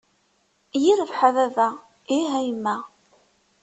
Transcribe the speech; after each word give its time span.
Yirbeḥ 0.83 1.19
a 1.27 1.29
baba, 1.35 1.67
ih 2.17 2.31
a 2.37 2.39
yemma! 2.47 2.75